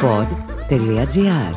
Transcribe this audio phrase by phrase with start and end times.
[0.00, 1.54] pod.gr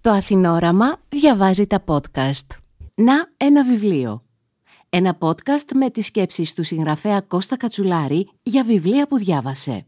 [0.00, 2.46] Το Αθηνόραμα διαβάζει τα podcast.
[2.94, 4.22] Να ένα βιβλίο.
[4.88, 9.86] Ένα podcast με τις σκέψεις του συγγραφέα Κώστα Κατσουλάρη για βιβλία που διάβασε.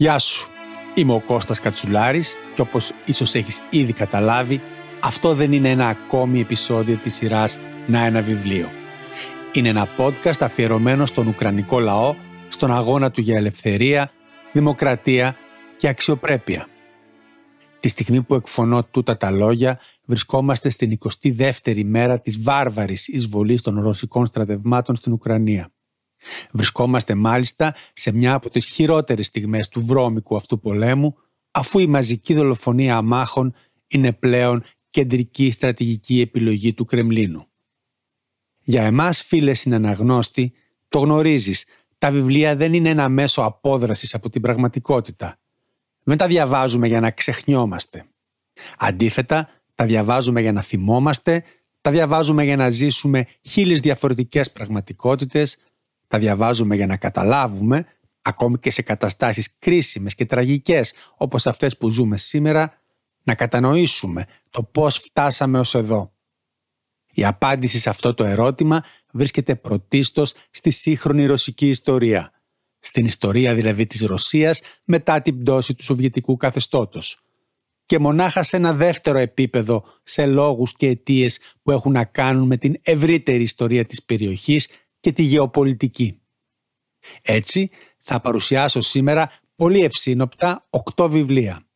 [0.00, 0.50] Γεια σου.
[0.94, 4.60] Είμαι ο Κώστας Κατσουλάρης και όπως ίσως έχεις ήδη καταλάβει,
[5.02, 8.68] αυτό δεν είναι ένα ακόμη επεισόδιο της σειράς «Να ένα βιβλίο».
[9.52, 12.14] Είναι ένα podcast αφιερωμένο στον Ουκρανικό λαό,
[12.48, 14.10] στον αγώνα του για ελευθερία,
[14.52, 15.36] δημοκρατία
[15.76, 16.68] και αξιοπρέπεια.
[17.80, 23.80] Τη στιγμή που εκφωνώ τούτα τα λόγια, βρισκόμαστε στην 22η μέρα της βάρβαρης εισβολής των
[23.80, 25.70] ρωσικών στρατευμάτων στην Ουκρανία.
[26.50, 31.16] Βρισκόμαστε μάλιστα σε μια από τις χειρότερες στιγμές του βρώμικου αυτού πολέμου,
[31.50, 33.54] αφού η μαζική δολοφονία αμάχων
[33.88, 37.46] είναι πλέον κεντρική στρατηγική επιλογή του Κρεμλίνου.
[38.62, 40.52] Για εμάς φίλε συναναγνώστη,
[40.88, 41.64] το γνωρίζεις,
[41.98, 45.38] τα βιβλία δεν είναι ένα μέσο απόδρασης από την πραγματικότητα.
[46.02, 48.04] Δεν τα διαβάζουμε για να ξεχνιόμαστε.
[48.78, 51.44] Αντίθετα, τα διαβάζουμε για να θυμόμαστε,
[51.80, 55.58] τα διαβάζουμε για να ζήσουμε χίλιες διαφορετικές πραγματικότητες,
[56.08, 57.86] τα διαβάζουμε για να καταλάβουμε,
[58.22, 62.72] ακόμη και σε καταστάσεις κρίσιμες και τραγικές όπως αυτές που ζούμε σήμερα,
[63.22, 66.12] να κατανοήσουμε το πώς φτάσαμε ως εδώ.
[67.12, 72.32] Η απάντηση σε αυτό το ερώτημα βρίσκεται πρωτίστως στη σύγχρονη ρωσική ιστορία.
[72.80, 77.20] Στην ιστορία δηλαδή της Ρωσίας μετά την πτώση του Σοβιετικού καθεστώτος.
[77.86, 82.56] Και μονάχα σε ένα δεύτερο επίπεδο σε λόγους και αιτίες που έχουν να κάνουν με
[82.56, 84.68] την ευρύτερη ιστορία της περιοχής
[85.00, 86.20] και τη γεωπολιτική.
[87.22, 91.66] Έτσι, θα παρουσιάσω σήμερα πολύ ευσύνοπτα οκτώ βιβλία.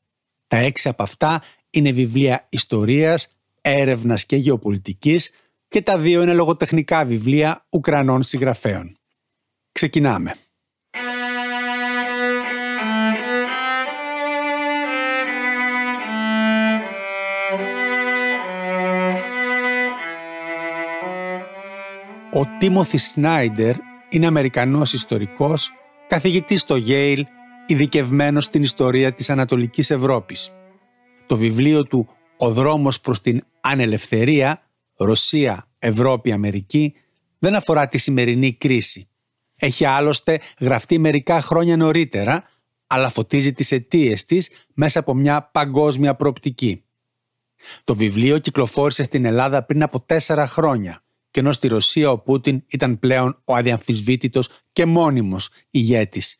[0.47, 3.29] Τα έξι από αυτά είναι βιβλία ιστορίας,
[3.61, 5.31] έρευνας και γεωπολιτικής
[5.69, 8.97] και τα δύο είναι λογοτεχνικά βιβλία Ουκρανών συγγραφέων.
[9.73, 10.35] Ξεκινάμε.
[22.43, 23.77] Ο Τίμωθη Σνάιντερ
[24.09, 25.73] είναι Αμερικανός ιστορικός,
[26.09, 27.23] καθηγητής στο Yale,
[27.67, 30.53] ειδικευμένος στην ιστορία της Ανατολικής Ευρώπης.
[31.27, 32.09] Το βιβλίο του
[32.39, 34.63] «Ο δρόμος προς την ανελευθερία,
[34.97, 36.95] Ρωσία, Ευρώπη, Αμερική»
[37.39, 39.09] δεν αφορά τη σημερινή κρίση.
[39.57, 42.45] Έχει άλλωστε γραφτεί μερικά χρόνια νωρίτερα,
[42.87, 46.85] αλλά φωτίζει τις αιτίες της μέσα από μια παγκόσμια προοπτική.
[47.85, 51.02] Το βιβλίο κυκλοφόρησε στην Ελλάδα πριν από τέσσερα χρόνια
[51.33, 56.37] και ενώ στη Ρωσία ο Πούτιν ήταν πλέον ο αδιαμφισβήτητος και μόνιμος ηγέτης.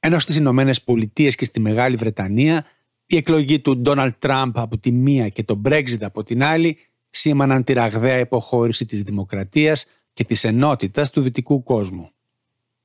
[0.00, 2.66] Ενώ στις Ηνωμένες Πολιτείες και στη Μεγάλη Βρετανία
[3.06, 6.78] η εκλογή του Ντόναλτ Τραμπ από τη μία και το Brexit από την άλλη
[7.10, 12.10] σήμαναν τη ραγδαία υποχώρηση της δημοκρατίας και της ενότητας του δυτικού κόσμου.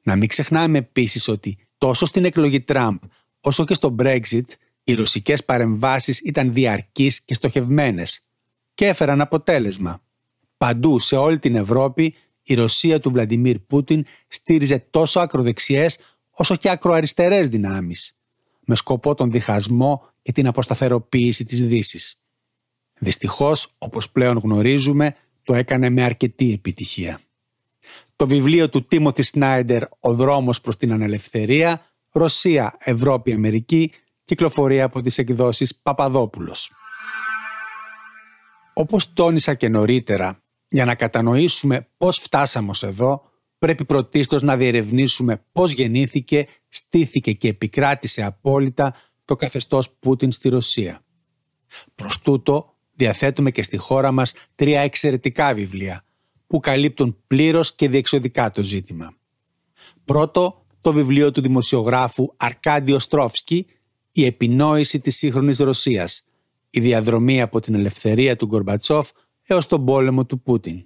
[0.04, 2.98] Να μην ξεχνάμε επίσης ότι τόσο στην εκλογή Τραμπ
[3.42, 4.48] όσο και στο Brexit
[4.84, 8.26] οι ρωσικές παρεμβάσεις ήταν διαρκείς και στοχευμένες
[8.74, 10.02] και έφεραν αποτέλεσμα.
[10.60, 16.00] Παντού σε όλη την Ευρώπη η Ρωσία του Βλαντιμίρ Πούτιν στήριζε τόσο ακροδεξιές
[16.32, 18.18] όσο και ακροαριστερές δυνάμεις
[18.66, 22.22] με σκοπό τον διχασμό και την αποσταθεροποίηση της δύσης.
[23.00, 27.20] Δυστυχώς, όπως πλέον γνωρίζουμε, το έκανε με αρκετή επιτυχία.
[28.16, 31.82] Το βιβλίο του Τίμωθη Σνάιντερ «Ο δρόμος προς την ανελευθερία»
[32.12, 33.92] Ρωσία, Ευρώπη, Αμερική
[34.24, 36.72] κυκλοφορεί από τις εκδόσεις Παπαδόπουλος.
[38.74, 43.22] Όπως τόνισα και νωρίτερα, για να κατανοήσουμε πώς φτάσαμε ως εδώ,
[43.60, 51.04] πρέπει πρωτίστως να διερευνήσουμε πώς γεννήθηκε, στήθηκε και επικράτησε απόλυτα το καθεστώς Πούτιν στη Ρωσία.
[51.96, 56.04] Προς τούτο, διαθέτουμε και στη χώρα μας τρία εξαιρετικά βιβλία
[56.48, 59.14] που καλύπτουν πλήρως και διεξοδικά το ζήτημα.
[60.06, 63.66] Πρώτο, το βιβλίο του δημοσιογράφου Αρκάντιο Στρόφσκι
[64.12, 66.24] «Η επινόηση της σύγχρονης Ρωσίας»,
[66.70, 69.10] η διαδρομή από την ελευθερία του Γκορμπατσόφ
[69.54, 70.84] έως τον πόλεμο του Πούτιν.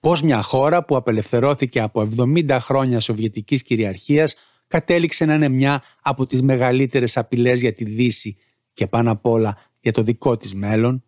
[0.00, 4.34] Πώς μια χώρα που απελευθερώθηκε από 70 χρόνια σοβιετικής κυριαρχίας
[4.66, 8.36] κατέληξε να είναι μια από τις μεγαλύτερες απειλές για τη Δύση
[8.74, 11.04] και πάνω απ' όλα για το δικό της μέλλον,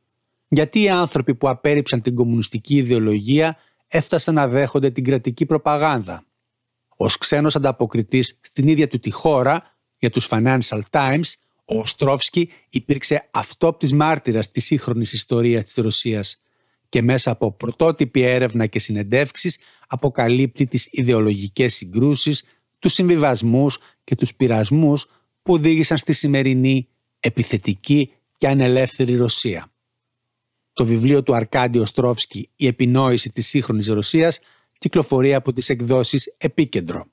[0.48, 3.56] γιατί οι άνθρωποι που απέρριψαν την κομμουνιστική ιδεολογία
[3.88, 6.24] έφτασαν να δέχονται την κρατική προπαγάνδα;
[6.96, 11.32] Ως ξένος ανταποκριτής στην ίδια του τη χώρα, Για τους Financial Times,
[11.64, 16.40] ο Οστρόφσκι υπήρξε αυτόπτης μάρτυρας της σύγχρονης ιστορίας της Ρωσίας
[16.96, 22.44] και μέσα από πρωτότυπη έρευνα και συνεντεύξεις αποκαλύπτει τις ιδεολογικές συγκρούσεις,
[22.78, 25.06] τους συμβιβασμούς και τους πειρασμούς
[25.42, 26.88] που οδήγησαν στη σημερινή
[27.20, 29.72] επιθετική και ανελεύθερη Ρωσία.
[30.72, 34.40] Το βιβλίο του Αρκάντι Οστρόφσκι «Η επινόηση της σύγχρονης Ρωσίας»
[34.78, 37.06] κυκλοφορεί από τις εκδόσεις «Επίκεντρο».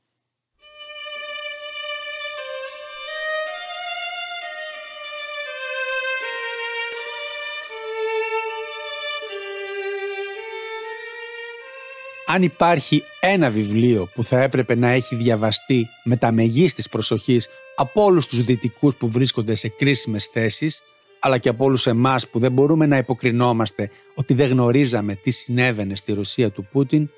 [12.33, 18.03] Αν υπάρχει ένα βιβλίο που θα έπρεπε να έχει διαβαστεί με τα μεγίστης προσοχής από
[18.03, 20.83] όλους τους δυτικούς που βρίσκονται σε κρίσιμες θέσεις,
[21.19, 25.95] αλλά και από όλους εμάς που δεν μπορούμε να υποκρινόμαστε ότι δεν γνωρίζαμε τι συνέβαινε
[25.95, 27.09] στη Ρωσία του Πούτιν,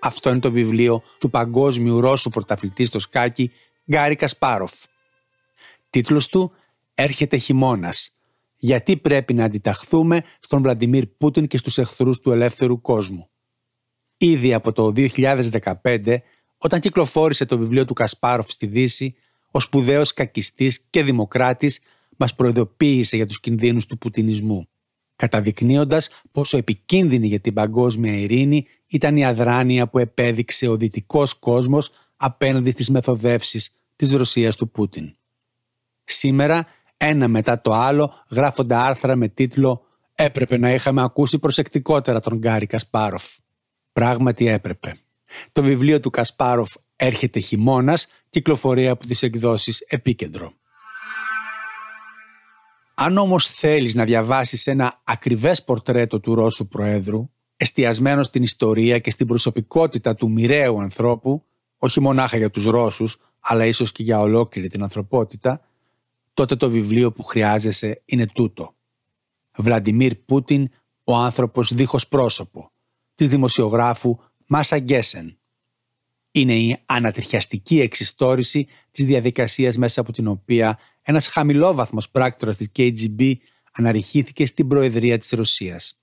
[0.00, 3.50] αυτό είναι το βιβλίο του παγκόσμιου Ρώσου πρωταθλητής στο σκάκι
[3.90, 4.72] Γκάρι Κασπάροφ.
[5.90, 6.52] Τίτλος του
[6.94, 8.16] «Έρχεται χειμώνας.
[8.56, 13.28] Γιατί πρέπει να αντιταχθούμε στον Βλαντιμίρ Πούτιν και στους εχθρούς του ελεύθερου κόσμου»
[14.16, 16.16] ήδη από το 2015,
[16.58, 19.14] όταν κυκλοφόρησε το βιβλίο του Κασπάροφ στη Δύση,
[19.50, 21.80] ο σπουδαίος κακιστής και δημοκράτης
[22.16, 24.68] μας προειδοποίησε για τους κινδύνους του πουτινισμού,
[25.16, 31.90] καταδεικνύοντας πόσο επικίνδυνη για την παγκόσμια ειρήνη ήταν η αδράνεια που επέδειξε ο δυτικός κόσμος
[32.16, 35.16] απέναντι στις μεθοδεύσεις της Ρωσίας του Πούτιν.
[36.04, 39.82] Σήμερα, ένα μετά το άλλο, γράφονται άρθρα με τίτλο
[40.14, 43.24] «Έπρεπε να είχαμε ακούσει προσεκτικότερα τον Γκάρι Κασπάροφ».
[43.94, 44.96] Πράγματι έπρεπε.
[45.52, 50.52] Το βιβλίο του Κασπάροφ «Έρχεται χειμώνας» κυκλοφορεί από τις εκδόσεις «Επίκεντρο».
[52.94, 59.10] Αν όμως θέλεις να διαβάσεις ένα ακριβές πορτρέτο του Ρώσου Προέδρου, εστιασμένο στην ιστορία και
[59.10, 61.44] στην προσωπικότητα του μοιραίου ανθρώπου,
[61.78, 65.60] όχι μονάχα για τους Ρώσους, αλλά ίσως και για ολόκληρη την ανθρωπότητα,
[66.34, 68.74] τότε το βιβλίο που χρειάζεσαι είναι τούτο.
[69.56, 70.68] Βλαντιμίρ Πούτιν,
[71.04, 72.72] ο άνθρωπος δίχως πρόσωπο,
[73.14, 75.38] της δημοσιογράφου Μάσα Γκέσεν.
[76.30, 83.34] Είναι η ανατριχιαστική εξιστόρηση της διαδικασίας μέσα από την οποία ένας χαμηλόβαθμος πράκτορας της KGB
[83.72, 85.98] αναρριχήθηκε στην Προεδρία της Ρωσίας.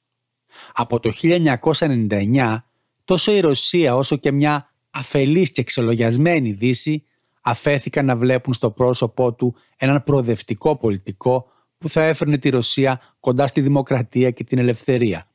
[0.73, 2.65] Από το 1999,
[3.03, 7.05] τόσο η Ρωσία όσο και μια αφελής και εξολογιασμένη Δύση
[7.41, 13.47] αφέθηκαν να βλέπουν στο πρόσωπό του έναν προοδευτικό πολιτικό που θα έφερνε τη Ρωσία κοντά
[13.47, 15.30] στη δημοκρατία και την ελευθερία,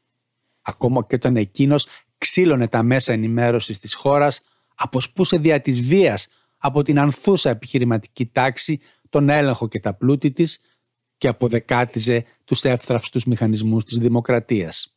[0.66, 1.86] ακόμα και όταν εκείνος
[2.18, 4.40] ξύλωνε τα μέσα ενημέρωσης της χώρας,
[4.74, 6.28] αποσπούσε δια της βίας
[6.58, 10.60] από την ανθούσα επιχειρηματική τάξη τον έλεγχο και τα πλούτη της
[11.16, 14.96] και αποδεκάτιζε τους εύθραυστους μηχανισμούς της δημοκρατίας.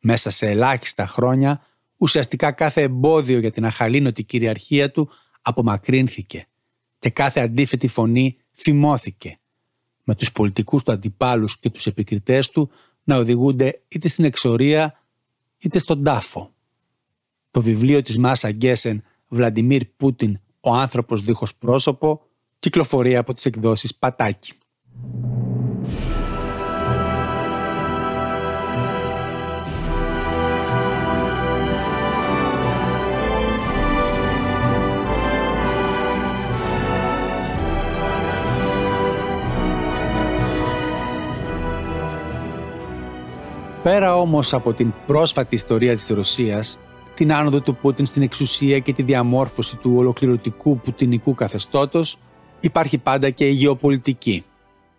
[0.00, 1.66] Μέσα σε ελάχιστα χρόνια,
[1.96, 5.10] ουσιαστικά κάθε εμπόδιο για την αχαλήνωτη κυριαρχία του
[5.42, 6.46] απομακρύνθηκε
[6.98, 9.36] και κάθε αντίθετη φωνή θυμώθηκε.
[10.04, 12.70] Με τους πολιτικούς τους αντιπάλους και τους επικριτές του
[13.04, 14.98] να οδηγούνται είτε στην εξορία
[15.58, 16.50] είτε στον τάφο.
[17.50, 22.20] Το βιβλίο της Μάσα Γκέσεν «Βλαντιμίρ Πούτιν, ο άνθρωπος δίχως πρόσωπο»
[22.58, 24.52] κυκλοφορεί από τις εκδόσεις Πατάκη.
[43.82, 46.78] Πέρα όμως από την πρόσφατη ιστορία της Ρωσίας,
[47.14, 52.18] την άνοδο του Πούτιν στην εξουσία και τη διαμόρφωση του ολοκληρωτικού πουτινικού καθεστώτος,
[52.60, 54.44] υπάρχει πάντα και η γεωπολιτική.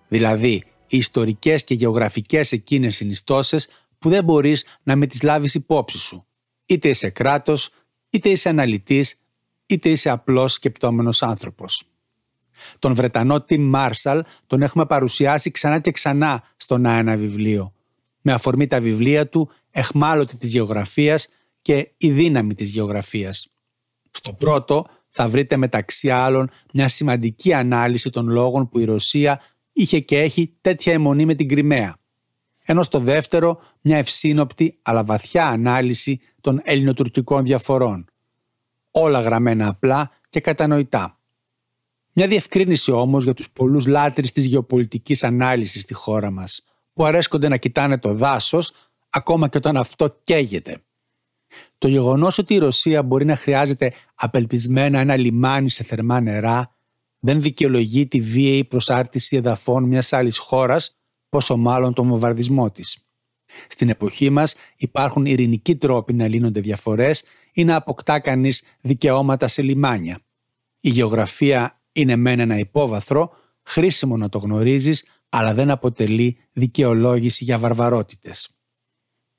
[0.07, 3.67] Δηλαδή, οι ιστορικές και γεωγραφικές εκείνες συνιστώσεις
[3.99, 6.25] που δεν μπορείς να με τις λάβεις υπόψη σου.
[6.65, 7.69] Είτε είσαι κράτος,
[8.09, 9.21] είτε είσαι αναλυτής,
[9.65, 11.83] είτε είσαι απλός σκεπτόμενος άνθρωπος.
[12.79, 17.73] Τον Βρετανό Τιμ Μάρσαλ τον έχουμε παρουσιάσει ξανά και ξανά στον ένα βιβλίο
[18.23, 21.27] με αφορμή τα βιβλία του «Εχμάλωτη της γεωγραφίας»
[21.61, 23.47] και «Η δύναμη της γεωγραφίας».
[24.11, 29.41] Στο πρώτο θα βρείτε μεταξύ άλλων μια σημαντική ανάλυση των λόγων που η Ρωσία
[29.73, 31.95] είχε και έχει τέτοια αιμονή με την Κρυμαία.
[32.65, 38.05] Ενώ στο δεύτερο μια ευσύνοπτη αλλά βαθιά ανάλυση των ελληνοτουρκικών διαφορών.
[38.91, 41.17] Όλα γραμμένα απλά και κατανοητά.
[42.13, 47.47] Μια διευκρίνηση όμως για τους πολλούς λάτρεις της γεωπολιτικής ανάλυσης στη χώρα μας– που αρέσκονται
[47.47, 48.71] να κοιτάνε το δάσος
[49.09, 50.83] ακόμα και όταν αυτό καίγεται.
[51.77, 56.75] Το γεγονός ότι η Ρωσία μπορεί να χρειάζεται απελπισμένα ένα λιμάνι σε θερμά νερά
[57.25, 60.97] δεν δικαιολογεί τη βίαιη προσάρτηση εδαφών μιας άλλης χώρας,
[61.29, 63.05] πόσο μάλλον τον βομβαρδισμό της.
[63.67, 67.23] Στην εποχή μας υπάρχουν ειρηνικοί τρόποι να λύνονται διαφορές
[67.53, 70.19] ή να αποκτά κανείς δικαιώματα σε λιμάνια.
[70.79, 73.31] Η γεωγραφία είναι μεν ένα υπόβαθρο,
[73.63, 78.49] χρήσιμο να το γνωρίζεις, αλλά δεν αποτελεί δικαιολόγηση για βαρβαρότητες.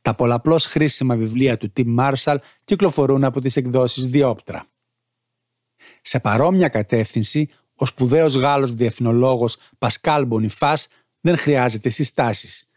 [0.02, 4.66] Τα πολλαπλώς χρήσιμα βιβλία του Tim Marshall κυκλοφορούν από τις εκδόσεις Διόπτρα.
[6.02, 10.88] Σε παρόμοια κατεύθυνση, ο σπουδαίος Γάλλος διεθνολόγος Πασκάλ Μπονιφάς
[11.20, 12.68] δεν χρειάζεται συστάσεις.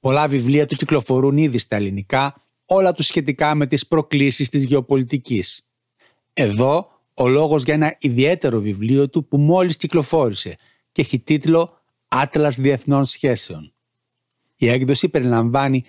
[0.00, 5.66] Πολλά βιβλία του κυκλοφορούν ήδη στα ελληνικά, όλα τους σχετικά με τις προκλήσεις της γεωπολιτικής.
[6.32, 10.56] Εδώ ο λόγος για ένα ιδιαίτερο βιβλίο του που μόλις κυκλοφόρησε
[10.92, 13.75] και έχει τίτλο «Άτλας Διεθνών Σχέσεων».
[14.56, 15.84] Η έκδοση περιλαμβάνει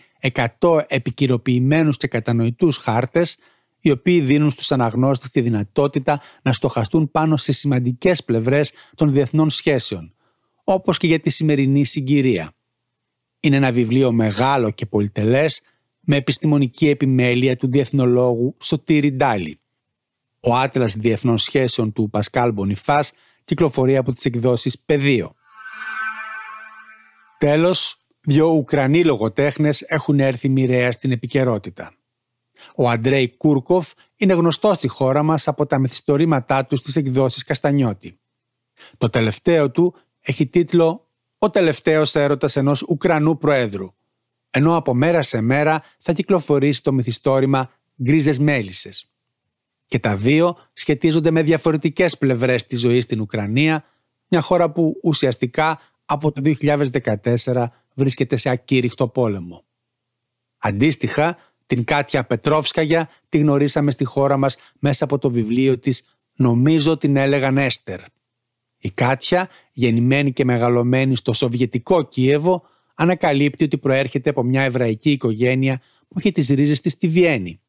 [0.59, 3.37] 100 επικυροποιημένους και κατανοητούς χάρτες
[3.79, 9.49] οι οποίοι δίνουν στους αναγνώστες τη δυνατότητα να στοχαστούν πάνω σε σημαντικές πλευρές των διεθνών
[9.49, 10.13] σχέσεων,
[10.63, 12.51] όπως και για τη σημερινή συγκυρία.
[13.39, 15.61] Είναι ένα βιβλίο μεγάλο και πολυτελές
[15.99, 19.59] με επιστημονική επιμέλεια του διεθνολόγου Σωτήρη Ντάλι.
[20.39, 23.11] Ο Άτλας Διεθνών Σχέσεων του Πασκάλ Μπονιφάς
[23.43, 25.33] κυκλοφορεί από τις εκδόσεις Πεδίο.
[27.37, 31.93] Τέλος, δύο Ουκρανοί λογοτέχνες έχουν έρθει μοιραία στην επικαιρότητα.
[32.75, 38.19] Ο Αντρέι Κούρκοφ είναι γνωστός στη χώρα μας από τα μυθιστορήματά του στις εκδόσεις Καστανιώτη.
[38.97, 41.07] Το τελευταίο του έχει τίτλο
[41.37, 43.93] «Ο τελευταίος έρωτας ενός Ουκρανού Προέδρου»,
[44.49, 47.69] ενώ από μέρα σε μέρα θα κυκλοφορήσει το μυθιστόρημα
[48.03, 49.11] «Γκρίζες Μέλισσες».
[49.85, 53.83] Και τα δύο σχετίζονται με διαφορετικές πλευρές της ζωής στην Ουκρανία,
[54.27, 59.65] μια χώρα που ουσιαστικά από το 2014 βρίσκεται σε ακήρυχτο πόλεμο.
[60.57, 66.97] Αντίστοιχα, την Κάτια Πετρόφσκαγια τη γνωρίσαμε στη χώρα μας μέσα από το βιβλίο της «Νομίζω
[66.97, 67.99] την έλεγαν Έστερ».
[68.77, 72.63] Η Κάτια, γεννημένη και μεγαλωμένη στο Σοβιετικό Κίεβο,
[72.95, 77.61] ανακαλύπτει ότι προέρχεται από μια εβραϊκή οικογένεια που έχει τις ρίζες της στη Βιέννη.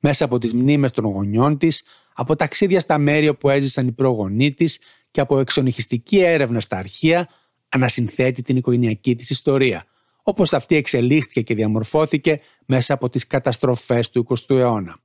[0.00, 1.84] Μέσα από τις μνήμες των γονιών της,
[2.14, 7.28] από ταξίδια στα μέρη όπου έζησαν οι προγονείς της και από εξονυχιστική έρευνα στα αρχεία,
[7.68, 9.84] ανασυνθέτει την οικογενειακή της ιστορία,
[10.22, 14.96] όπως αυτή εξελίχθηκε και διαμορφώθηκε μέσα από τις καταστροφές του 20ου αιώνα.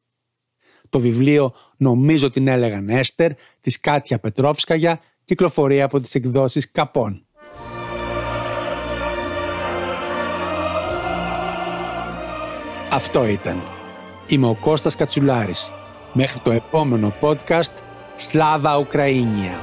[0.90, 7.26] Το βιβλίο «Νομίζω την έλεγαν Έστερ» της Κάτια Πετρόφσκαγια κυκλοφορεί από τις εκδόσεις Καπών.
[12.92, 13.64] Αυτό ήταν.
[14.28, 15.74] Είμαι ο Κώστας Κατσουλάρης.
[16.14, 17.74] Μέχρι το επόμενο podcast,
[18.16, 19.60] Σλάβα Ουκραΐνια.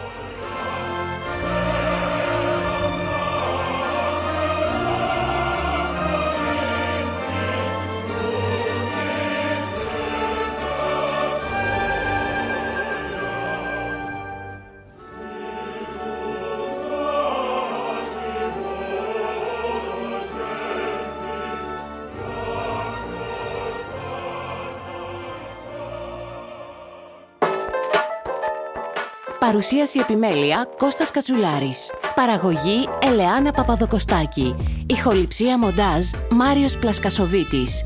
[29.49, 31.91] Παρουσίαση επιμέλεια Κώστας Κατσουλάρης.
[32.15, 34.57] Παραγωγή Ελεάνα Παπαδοκοστάκη.
[34.87, 37.85] Ηχοληψία μοντάζ Μάριος Πλασκασοβίτης.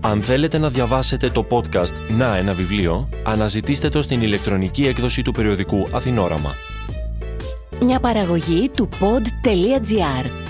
[0.00, 5.32] Αν θέλετε να διαβάσετε το podcast «Να ένα βιβλίο», αναζητήστε το στην ηλεκτρονική έκδοση του
[5.32, 6.54] περιοδικού Αθηνόραμα.
[7.80, 10.49] Μια παραγωγή του pod.gr.